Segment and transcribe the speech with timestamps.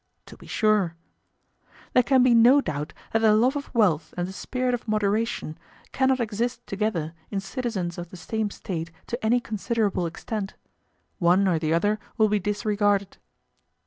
[0.25, 0.95] To be sure.
[1.93, 5.59] There can be no doubt that the love of wealth and the spirit of moderation
[5.91, 10.55] cannot exist together in citizens of the same state to any considerable extent;
[11.19, 13.17] one or the other will be disregarded.